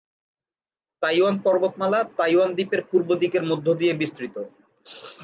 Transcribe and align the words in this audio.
Taiwan 1.01 1.35
পর্বতমালা 1.39 1.99
Taiwan 2.17 2.49
দ্বীপের 2.55 2.81
পূর্ব 2.89 3.09
দিকের 3.15 3.43
মধ্য 3.43 3.67
দিয়ে 3.73 3.93
বিস্তৃত। 3.93 4.35